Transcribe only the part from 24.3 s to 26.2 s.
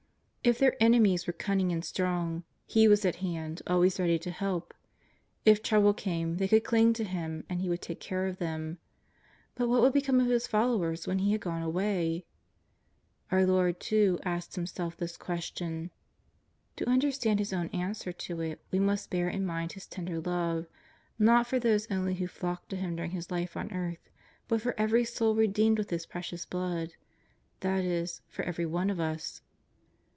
but for every soul redeemed with His